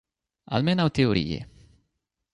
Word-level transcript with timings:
Almenaŭ 0.59 0.87
teorie. 0.99 1.39